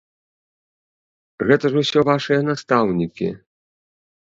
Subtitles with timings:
[1.51, 3.27] Гэта ж усё вашыя настаўнікі!